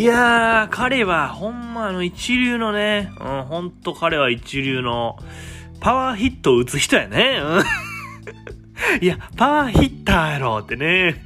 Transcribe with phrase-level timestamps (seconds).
[0.00, 5.18] いやー、彼はほんまあの一流のね、うん、ほんと彼は一流の
[5.80, 7.38] パワーヒットを打つ人やね。
[7.44, 11.22] うん、 いや、パワーヒッターやろってね。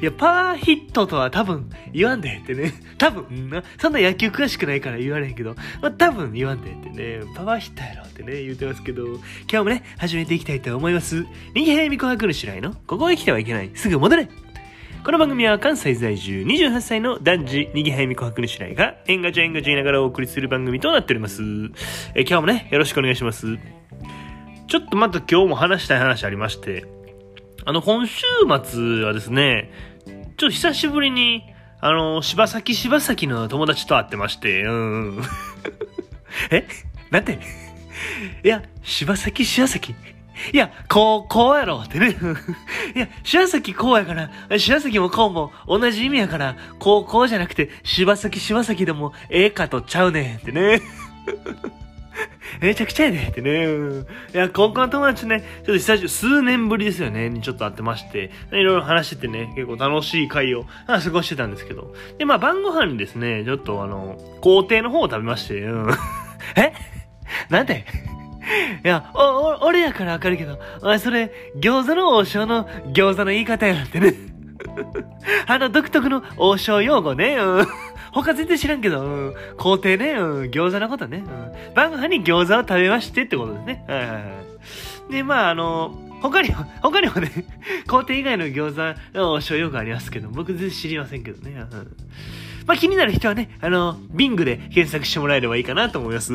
[0.00, 2.72] いや、パワーヒットとは多分言わんでってね。
[2.98, 7.22] 多分、そんな野球詳しくないから言われへんけど、まあ、多分言わんでってね。
[7.34, 9.18] パワーヒッターやろってね、言うてますけど、今
[9.48, 11.26] 日もね、始めていきたいと思います。
[11.52, 13.72] 人気早見琥珀の白井の、ここへ来てはいけない。
[13.74, 14.28] すぐ戻れ
[15.04, 21.42] この番組は関西在住28歳の男児、にぎはやみ琥珀の白井が、えんがちゃえんがちゃいながらお送りする番組となっております。
[22.14, 23.58] え今日もね、よろしくお願いします。
[24.66, 26.84] ちょっとまた今日も話したい話ありまして、
[27.64, 28.22] あの、今週
[28.64, 29.70] 末はですね、
[30.06, 31.42] ちょっと久しぶりに、
[31.80, 35.22] あの、柴崎柴崎の友達と会ってまして、うん。
[36.50, 36.66] え？
[37.10, 37.38] なんて？
[38.44, 39.94] いや、柴崎柴崎
[40.52, 42.16] いや、こう、こうやろってね。
[42.94, 50.80] いや、柴崎こうやから、柴崎もこうも同じ意味やから、こう、こうじゃなくて、柴崎柴崎でもええかとちゃうねんってね。
[52.60, 53.66] めちゃくちゃやねってね。
[54.34, 61.94] いや、高校の友達ね、ちょっと久しぶり、数年ぶりですよね、にちょっと会ってまして、いろいろ話しててね、結構楽しい会を過ごしてたんですけど。
[62.18, 65.90] で、まあ晩ご飯にですね、ちょっとあの、校庭の方を食べまして、うん。
[66.56, 66.72] え？
[67.50, 67.84] なんで
[68.84, 74.14] いや、お、お、俺やからわかるけど、お、それ、餃子の王将の餃子の言い方やってね。
[75.46, 77.36] あの独特の王将用語ね。
[77.36, 77.66] うん。
[78.12, 83.84] 他全然知らんけど、うん、工程ね、うん、餃子のことね、うん、晩ご飯に餃子を食べましてってことですね。
[83.86, 84.20] はいはいは
[85.10, 85.12] い。
[85.12, 87.30] で、まあ、あの、他にも、他にもね、
[87.86, 91.52] 工程以外の餃子の所要がありますけど、僕全然知りませんけどね。
[91.70, 91.96] うん、
[92.66, 96.32] まあ、気になる人はね、あの、ビングで検索してもらえればいいかなと思います。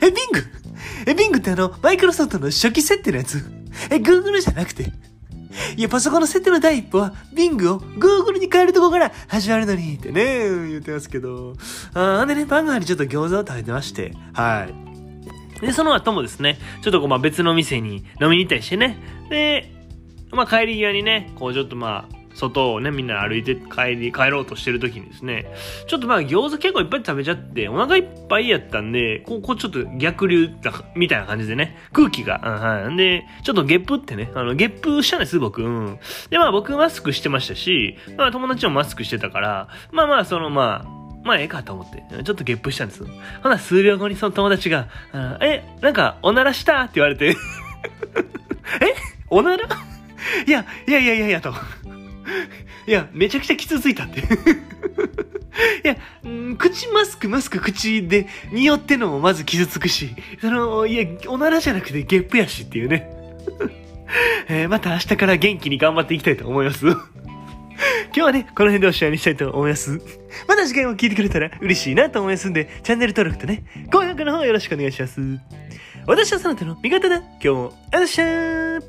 [0.00, 0.59] え、ビング？
[1.06, 3.44] え、ビングってあの、マイクロソフトの初期設定のやつ
[3.90, 4.92] え、Google じゃなくて
[5.76, 11.54] いや、パソコンの設定の第一歩は、Bing を Google に変えるとこから始まるのに、ってね、言ってますけど。
[11.94, 14.90] あんでね、晩ご飯にちょっと餃子を食べてまして、はい。
[15.60, 18.98] で、その後もですね、ちょっとこう、まあ別の店に飲みに行ったりしてね。
[19.28, 19.72] で、
[20.30, 25.46] まあ帰り際にね、こうちょっとまあ、外をね、みんな歩いて帰り、帰ろうとしてる時にですね、
[25.86, 30.48] ちょっとまあ餃子結構いっぱい食べちゃって、お腹いっぱいやったんで、こう、こうちょっと逆流
[30.96, 32.96] みたいな感じでね、空気が、うん、はい。
[32.96, 35.62] で、ちょっとゲップってね、あの、ゲップしたんです、僕。
[35.62, 35.98] うん。
[36.30, 43.04] で、まあ僕マスクしてましたし、まあ友達もマスクしてたから、まあまあそのまあ、まあええかと思って、ちょっとゲップしたんです。
[43.42, 44.88] ほな、数秒後にその友達が、
[45.40, 46.82] え、なんか、おならした？
[46.82, 47.36] って言われて
[48.80, 48.94] え？
[49.28, 49.66] おなら？
[50.46, 51.52] いや、いやいやいやいやと。
[52.86, 54.24] いや、めちゃくちゃ傷ついたって い
[55.84, 55.96] や、
[56.58, 63.10] 口マスク、マスク、口で、匂ってのもまず傷つくし、その、いや、おならじゃなくてゲップやしっていうね。
[64.48, 66.86] えー、また明日から元気に頑張っていきたいと思います。
[66.86, 66.98] 今
[68.12, 70.00] 日はね、この辺でおしまいにしたいと思います。
[70.48, 75.20] また次回も聞いてくれたら嬉しいなと思いますんで、チャンネル登録とね、高評価の方よろしくお願いします。
[76.06, 77.18] 私はそなたの味方だ。
[77.18, 78.80] 今日も、あっしゃー